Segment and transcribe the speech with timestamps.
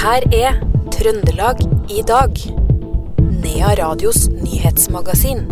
[0.00, 0.54] her er
[0.94, 1.58] Trøndelag
[1.92, 2.38] i dag.
[3.42, 5.42] Nea Radios nyhetsmagasin.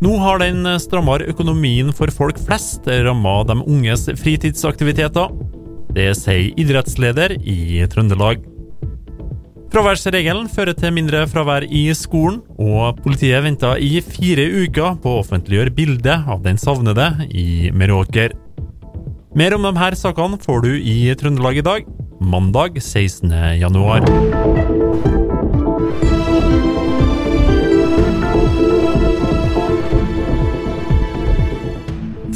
[0.00, 5.34] Nå har den strammere økonomien for folk flest ramma de unges fritidsaktiviteter.
[5.96, 8.40] Det sier idrettsleder i Trøndelag.
[9.74, 15.20] Fraværsregelen fører til mindre fravær i skolen, og politiet venter i fire uker på å
[15.20, 18.32] offentliggjøre bildet av den savnede i Meråker.
[19.36, 23.30] Mer om de her sakene får du i Trøndelag i dag, mandag 16.
[23.60, 24.06] januar.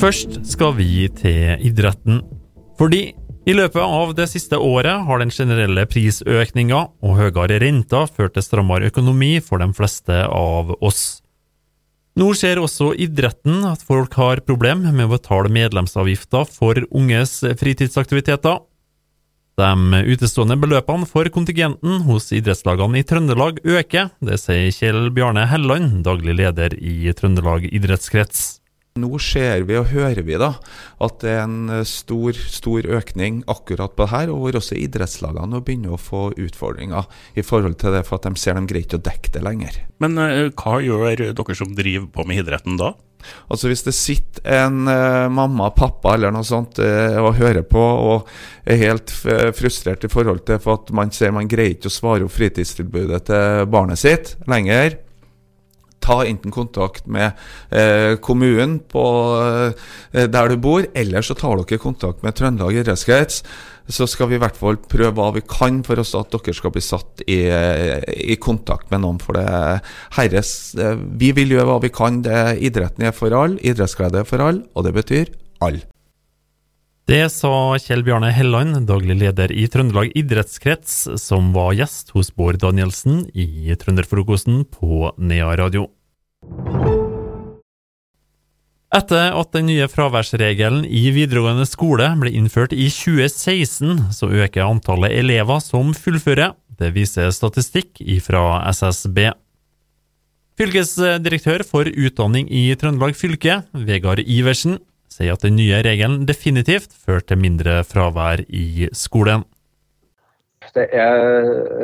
[0.01, 2.23] Først skal vi til idretten.
[2.81, 3.11] Fordi
[3.49, 8.45] i løpet av det siste året har den generelle prisøkninga og høyere renta ført til
[8.47, 11.21] strammere økonomi for de fleste av oss.
[12.21, 18.59] Nå ser også idretten at folk har problem med å betale medlemsavgifter for unges fritidsaktiviteter.
[19.61, 26.01] De utestående beløpene for kontingenten hos idrettslagene i Trøndelag øker, det sier Kjell Bjarne Helland,
[26.07, 28.60] daglig leder i Trøndelag idrettskrets.
[28.99, 30.49] Nå ser vi og hører vi da
[30.99, 34.79] at det er en eh, stor stor økning akkurat på det her, og hvor også
[34.81, 37.07] idrettslagene nå begynner å få utfordringer
[37.39, 39.79] i forhold til det, for at de ser de greier ikke å dekke det lenger.
[40.03, 42.97] Men uh, hva gjør dere som driver på med idretten da?
[43.53, 47.83] Altså Hvis det sitter en eh, mamma, pappa eller noe sånt eh, og hører på
[47.83, 48.31] og
[48.65, 52.25] er helt frustrert i forhold til for at man ser man greier ikke å svare
[52.25, 54.97] opp fritidstilbudet til barnet sitt lenger,
[56.01, 57.37] ta enten kontakt med
[57.71, 59.05] eh, kommunen på,
[60.13, 63.43] eh, der du bor, eller så tar dere kontakt med Trøndelag idrettskrets.
[63.91, 66.75] Så skal vi i hvert fall prøve hva vi kan for oss at dere skal
[66.75, 67.41] bli satt i,
[68.33, 69.19] i kontakt med noen.
[69.23, 69.47] For det
[70.19, 72.23] herres eh, Vi vil gjøre hva vi kan.
[72.25, 75.33] Det, idretten er for alle, idrettsglede er for alle, og det betyr
[75.65, 75.89] alle.
[77.11, 82.61] Det sa Kjell Bjarne Helland, daglig leder i Trøndelag idrettskrets, som var gjest hos Bård
[82.63, 85.89] Danielsen i Trønderfrokosten på Nea Radio.
[88.91, 95.15] Etter at den nye fraværsregelen i videregående skole ble innført i 2016, så øker antallet
[95.15, 96.57] elever som fullfører.
[96.75, 98.43] Det viser statistikk fra
[98.75, 99.29] SSB.
[100.59, 107.23] Fylkesdirektør for utdanning i Trøndelag fylke, Vegard Iversen, sier at den nye regelen definitivt fører
[107.23, 109.47] til mindre fravær i skolen.
[110.75, 111.23] Det er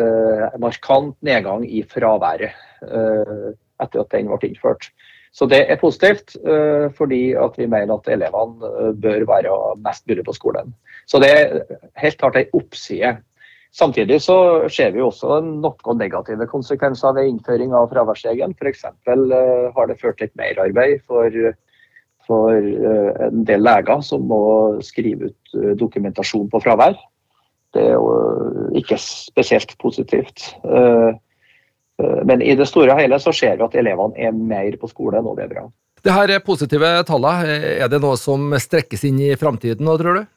[0.03, 2.51] eh, markant nedgang i fraværet
[2.83, 4.91] eh, etter at den ble innført.
[5.37, 10.07] Så det er positivt, uh, fordi at vi mener at elevene uh, bør være mest
[10.09, 10.73] mulig på skolen.
[11.07, 11.59] Så det er
[12.01, 13.17] helt klart en oppside.
[13.77, 14.39] Samtidig så
[14.73, 18.57] ser vi også noen negative konsekvenser ved innføring av fraværsregelen.
[18.57, 18.87] F.eks.
[19.05, 21.37] Uh, har det ført til et merarbeid for,
[22.25, 24.41] for en del leger som må
[24.81, 26.97] skrive ut dokumentasjon på fravær.
[27.77, 30.49] Det er jo ikke spesielt positivt.
[32.03, 34.91] Eh, men i det store og hele så ser vi at elevene er mer på
[34.91, 35.67] skole, nå, det er bra.
[36.07, 37.61] Det her er positive tallene.
[37.83, 40.33] Er det noe som strekkes inn i framtiden nå, tror du?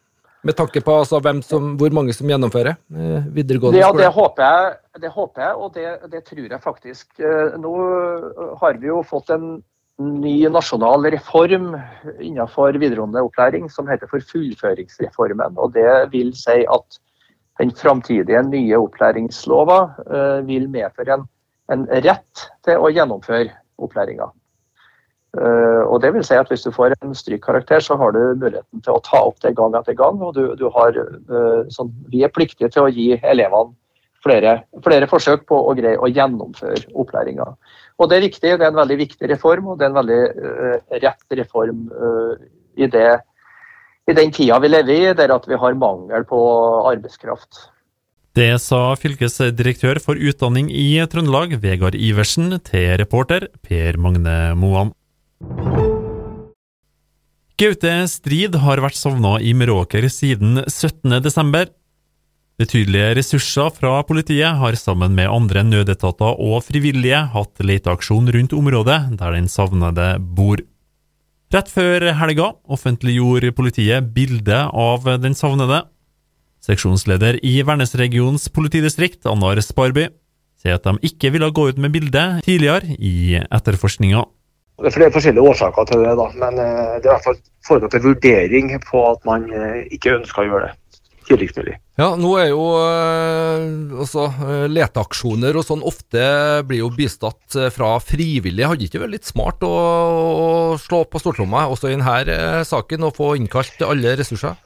[0.48, 3.84] Med tanke på altså, som, hvor mange som gjennomfører eh, videregående skole?
[3.84, 7.10] Ja, det håper jeg, det håper jeg og det, det, tror jeg faktisk.
[7.20, 7.74] Eh, nå
[8.62, 9.60] har vi jo fått en
[10.00, 11.74] ny nasjonal reform
[12.24, 15.60] innenfor videregående opplæring som heter for fullføringsreformen.
[15.60, 17.02] og Det vil si at
[17.60, 19.82] den framtidige nye opplæringslova
[20.48, 21.28] vil medføre en
[21.74, 24.30] en rett til å gjennomføre opplæringa.
[25.38, 28.82] Uh, og det vil si at Hvis du får en strykkarakter, så har du muligheten
[28.82, 30.18] til å ta opp det gang etter gang.
[30.26, 30.98] og du, du har,
[31.30, 33.76] uh, sånn, Vi er pliktige til å gi elevene
[34.26, 37.46] flere, flere forsøk på å greie å gjennomføre opplæringa.
[38.00, 40.98] Det er viktig, det er en veldig viktig reform, og det er en veldig uh,
[41.06, 41.86] rett reform
[42.76, 43.08] i, det,
[44.10, 46.42] i den tida vi lever i, der at vi har mangel på
[46.90, 47.70] arbeidskraft.
[48.38, 54.94] Det sa fylkesdirektør for utdanning i Trøndelag, Vegard Iversen, til reporter Per Magne Moan.
[57.60, 61.74] Gaute Strid har vært savna i Meråker siden 17.12.
[62.60, 69.00] Betydelige ressurser fra politiet har sammen med andre nødetater og frivillige hatt leteaksjon rundt området
[69.20, 70.62] der den savnede bor.
[71.50, 75.82] Rett før helga offentliggjorde politiet bilde av den savnede,
[76.70, 80.10] Seksjonsleder i Værnesregionens politidistrikt, Annar Sparby,
[80.60, 84.26] sier at de ikke ville gå ut med bildet tidligere i etterforskninga.
[84.80, 86.28] Det er forskjellige årsaker til det, da.
[86.40, 90.20] men eh, det er i hvert fall foregått en vurdering på at man eh, ikke
[90.22, 90.78] ønsker å gjøre det.
[91.30, 92.64] Ja, nå er jo
[94.02, 96.24] altså, øh, leteaksjoner og sånn ofte
[96.66, 98.66] blir jo bistått fra frivillige.
[98.72, 100.48] Hadde ikke vært litt smart å, å
[100.82, 104.58] slå på stortromma også i denne saken og få innkalt alle ressurser?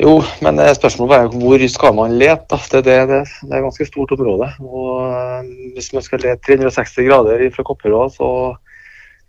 [0.00, 2.58] Jo, men eh, spørsmålet er hvor skal man lete?
[2.72, 4.48] Det, det, det, det er et ganske stort område.
[4.64, 8.28] og eh, Hvis man skal lete 360 grader fra Kopperå, så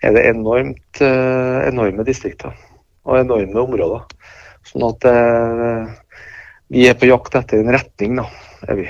[0.03, 2.55] er det enormt, eh, enorme distrikter
[3.03, 4.05] og enorme områder.
[4.63, 5.03] Sånn at
[6.71, 8.23] vi er på jakt etter en retning, da.
[8.71, 8.85] er vi.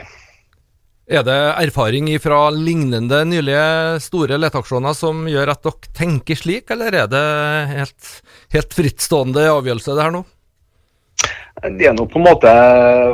[1.09, 6.93] Er det erfaring fra lignende nylige store leteaksjoner som gjør at dere tenker slik, eller
[7.01, 7.25] er det
[7.73, 8.13] helt,
[8.53, 10.23] helt frittstående avgjørelse det her nå?
[11.63, 12.51] Det er nok på en måte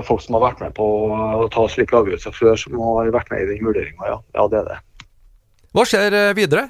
[0.07, 3.43] folk som har vært med på å ta slike avgjørelser før, som har vært med
[3.43, 4.17] i den vurderinga, ja.
[4.33, 4.45] ja.
[4.49, 4.79] Det er det.
[5.77, 6.63] Hva skjer eh, videre?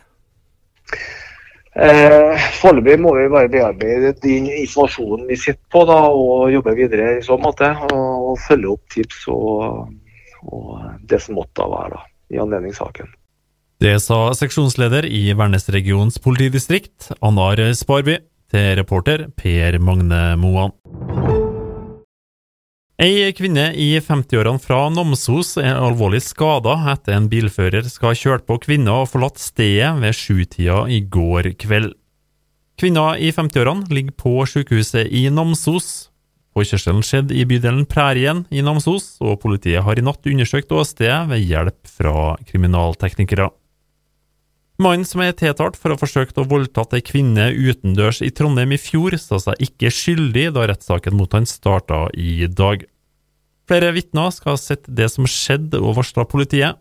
[1.79, 7.13] Eh, Foreløpig må vi bare bearbeide den informasjonen vi sitter på da, og jobbe videre
[7.19, 7.69] i så måte.
[7.87, 9.93] Og, og følge opp tips og,
[10.51, 10.73] og
[11.07, 12.03] det som måtte være da,
[12.35, 13.13] i anledning saken.
[13.79, 18.17] Det sa seksjonsleder i Værnes regions politidistrikt, Anar Sparby,
[18.51, 20.73] til reporter Per Magne Moan.
[22.99, 28.43] Ei kvinne i 50-årene fra Namsos er alvorlig skada etter en bilfører skal ha kjørt
[28.43, 31.93] på kvinna og forlatt stedet ved sjutida i går kveld.
[32.75, 36.09] Kvinna i 50-årene ligger på sykehuset i Namsos.
[36.51, 41.47] Påkjørselen skjedde i bydelen Prærien i Namsos, og politiet har i natt undersøkt åstedet ved
[41.47, 43.47] hjelp fra kriminalteknikere.
[44.79, 48.71] Mannen som er tiltalt for å ha forsøkt å voldtatt ei kvinne utendørs i Trondheim
[48.71, 52.85] i fjor, sa seg ikke skyldig da rettssaken mot han starta i dag.
[53.67, 56.79] Flere vitner skal ha sett det som skjedde og varsla politiet.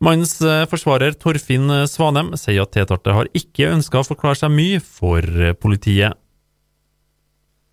[0.00, 4.80] Mannens eh, forsvarer Torfinn Svanem sier at tiltalte har ikke ønska å forklare seg mye
[4.80, 5.20] for
[5.60, 6.16] politiet.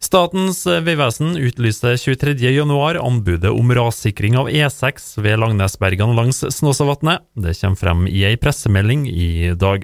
[0.08, 7.26] Statens vegvesen utlyste 23.1 anbudet om rassikring av E6 ved Langnesbergene langs Snåsavatnet.
[7.36, 9.84] Det kommer frem i ei pressemelding i dag.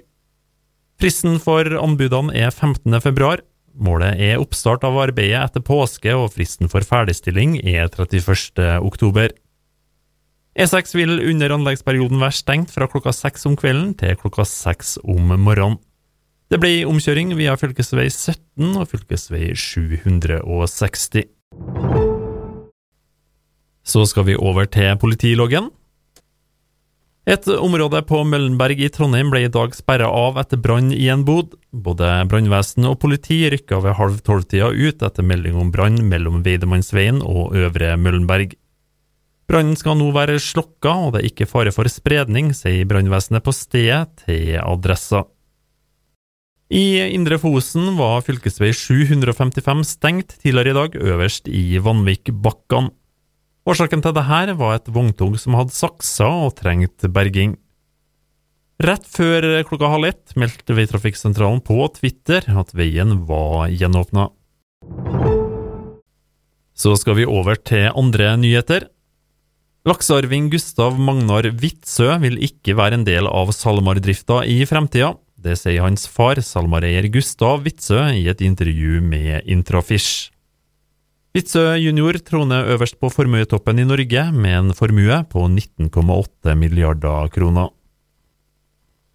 [1.02, 3.34] Fristen for anbudene er 15.2.
[3.84, 9.34] Målet er oppstart av arbeidet etter påske, og fristen for ferdigstilling er 31.10.
[10.54, 15.36] E6 vil under anleggsperioden være stengt fra klokka seks om kvelden til klokka seks om
[15.36, 15.82] morgenen.
[16.54, 17.72] Det blir omkjøring via fv.
[17.82, 19.16] 17 og fv.
[19.58, 21.24] 760.
[23.82, 25.72] Så skal vi over til politiloggen.
[27.26, 31.26] Et område på Møllenberg i Trondheim ble i dag sperra av etter brann i en
[31.26, 31.58] bod.
[31.74, 37.26] Både brannvesen og politi rykka ved halv tolv-tida ut etter melding om brann mellom Veidemannsveien
[37.26, 38.54] og Øvre Møllenberg.
[39.50, 43.58] Brannen skal nå være slokka, og det er ikke fare for spredning, sier brannvesenet på
[43.58, 45.26] stedet til Adressa.
[46.74, 48.40] I Indre Fosen var fv.
[48.74, 52.90] 755 stengt tidligere i dag, øverst i Vanvikbakkene.
[53.70, 57.54] Årsaken til dette var et vogntog som hadde saksa og trengt berging.
[58.82, 64.32] Rett før klokka halv ett meldte Veitrafikksentralen på Twitter at veien var gjenåpna.
[66.74, 68.90] Så skal vi over til andre nyheter.
[69.86, 75.14] Laksearving Gustav Magnar Witzøe vil ikke være en del av SalMar-drifta i fremtida.
[75.44, 80.30] Det sier hans far, SalMar-eier Gustav Witzøe, i et intervju med Intrafish.
[81.36, 87.74] Witzøe junior troner øverst på formuetoppen i Norge, med en formue på 19,8 milliarder kroner.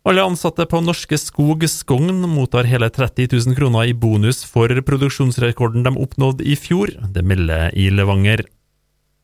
[0.08, 5.84] Alle ansatte på Norske Skog Skogn mottar hele 30 000 kroner i bonus for produksjonsrekorden
[5.84, 8.44] de oppnådde i fjor, det melder i Levanger.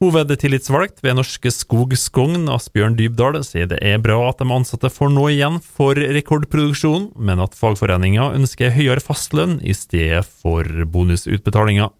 [0.02, 5.12] Hovedtillitsvalgt ved Norske Skog Skogn, Asbjørn Dybdahl, sier det er bra at de ansatte får
[5.14, 11.92] noe igjen for rekordproduksjon, men at fagforeninga ønsker høyere fastlønn i stedet for bonusutbetalinger.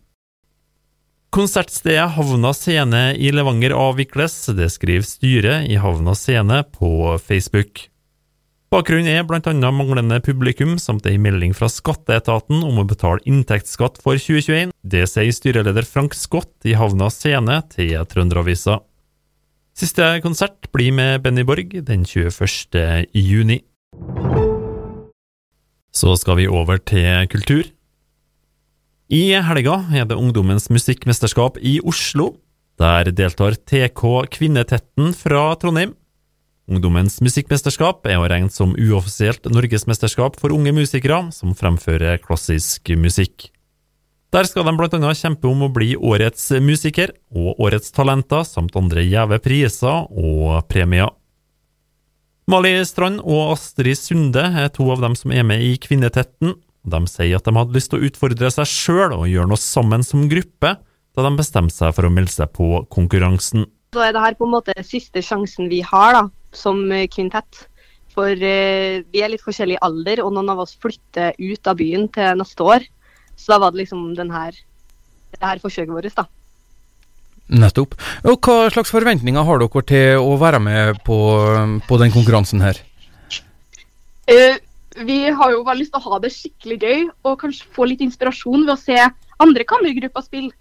[1.35, 7.87] Konsertstedet Havna Scene i Levanger avvikles, det skriver styret i Havna Scene på Facebook.
[8.75, 14.19] Bakgrunnen er annet manglende publikum samt ei melding fra skatteetaten om å betale inntektsskatt for
[14.19, 14.73] 2021.
[14.83, 18.81] Det sier styreleder Frank Scott i Havna Scene til Trønderavisa.
[19.79, 23.07] Siste konsert blir med Benny Borg den 21.
[23.15, 23.61] juni.
[25.95, 27.71] Så skal vi over til kultur.
[29.07, 32.33] I helga er det Ungdommens musikkmesterskap i Oslo.
[32.83, 35.95] Der deltar TK Kvinnetetten fra Trondheim.
[36.65, 43.51] Ungdommens musikkmesterskap er å regne som uoffisielt norgesmesterskap for unge musikere som fremfører klassisk musikk.
[44.33, 48.75] Der skal de blant annet kjempe om å bli årets musiker og årets talenter, samt
[48.81, 51.13] andre gjeve priser og premier.
[52.51, 57.01] Mali Strand og Astrid Sunde er to av dem som er med i Kvinnetetten, de
[57.09, 60.27] sier at de hadde lyst til å utfordre seg sjøl og gjøre noe sammen som
[60.33, 60.75] gruppe,
[61.15, 63.69] da de bestemte seg for å melde seg på konkurransen.
[63.95, 66.25] Så er det her på en måte siste sjansen vi har da,
[66.57, 66.83] som
[67.13, 67.67] kvintett.
[68.15, 72.07] For eh, vi er litt forskjellig alder, og noen av oss flytter ut av byen
[72.15, 72.87] til neste år.
[73.35, 74.55] Så da var det liksom den her
[75.35, 76.29] det her forsøket vårt, da.
[77.55, 77.97] Nettopp.
[78.25, 81.19] Og hva slags forventninger har dere til å være med på,
[81.89, 82.79] på den konkurransen her?
[84.31, 84.57] Eh,
[85.05, 88.05] vi har jo bare lyst til å ha det skikkelig gøy, og kanskje få litt
[88.05, 89.01] inspirasjon ved å se
[89.43, 90.55] andre kammergrupper spille.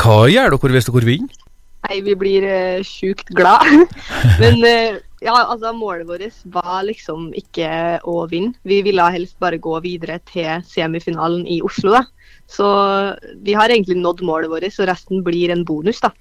[0.00, 1.40] Hva gjør dere hvis dere vinner?
[1.84, 3.66] Nei, vi blir uh, sjukt glad.
[4.40, 7.68] Men uh, ja, altså, målet vårt var liksom ikke
[8.04, 8.52] å vinne.
[8.68, 12.04] Vi ville helst bare gå videre til semifinalen i Oslo, da.
[12.50, 12.66] Så
[13.44, 16.12] vi har egentlig nådd målet vårt, så resten blir en bonus, da.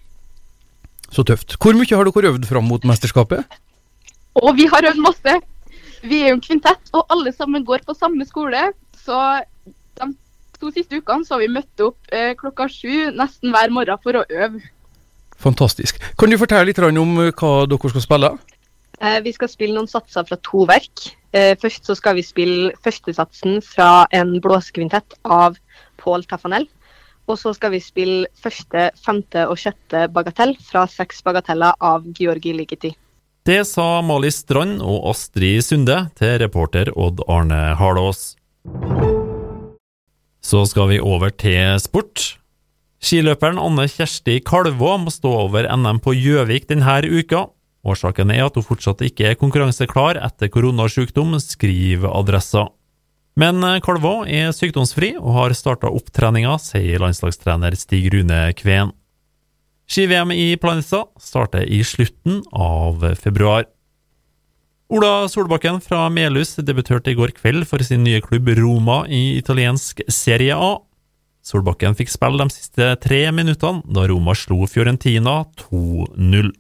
[1.12, 1.58] Så tøft.
[1.60, 3.44] Hvor mye har dere øvd fram mot mesterskapet?
[4.40, 5.36] Og vi har øvd masse.
[6.04, 8.70] Vi er jo en kvintett, og alle sammen går på samme skole.
[9.04, 9.20] Så
[10.00, 10.10] de
[10.62, 14.16] to siste ukene så har vi møtt opp eh, klokka sju nesten hver morgen for
[14.16, 14.64] å øve.
[15.44, 16.00] Fantastisk.
[16.16, 18.34] Kan du fortelle litt om eh, hva dere skal spille?
[19.02, 21.08] Eh, vi skal spille noen satser fra to verk.
[21.34, 25.58] Eh, først så skal vi spille førstesatsen fra en blåsekvintett av
[26.02, 26.68] Paul Taffanel.
[27.32, 32.52] Og så skal vi spille første, femte og sjette bagatell fra seks bagateller av Georgi
[32.54, 32.92] Ligeti.
[33.44, 38.36] Det sa Mali Strand og Astrid Sunde til reporter Odd Arne Harlås.
[40.44, 42.36] Så skal vi over til sport.
[43.04, 47.48] Skiløperen Anne Kjersti Kalvå må stå over NM på Gjøvik denne uka.
[47.84, 52.70] Årsaken er at hun fortsatt ikke er konkurranseklar etter koronasykdom, skriver Adressa.
[53.40, 58.94] Men Kalvå er sykdomsfri og har starta opptreninga, sier landslagstrener Stig Rune Kveen.
[59.90, 63.66] Ski-VM i Planica starter i slutten av februar.
[64.94, 70.04] Ola Solbakken fra Melhus debuterte i går kveld for sin nye klubb Roma i italiensk
[70.12, 70.78] Serie A.
[71.44, 76.54] Solbakken fikk spille de siste tre minuttene da Roma slo Fiorentina 2-0.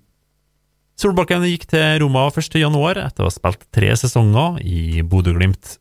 [0.99, 5.77] Solbakken gikk til Roma 1.1 etter å ha spilt tre sesonger i Bodø-Glimt.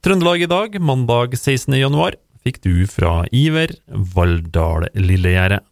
[0.00, 5.69] Trøndelag i dag, mandag 16.1, fikk du fra Iver Valldal Lillegjerdet.